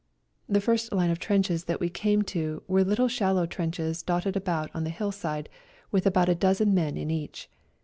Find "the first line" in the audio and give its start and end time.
0.49-1.11